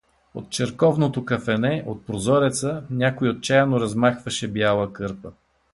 [0.33, 5.31] От Черковното кафене, от прозореца, някой отчаяно размахваше бяла кърпа.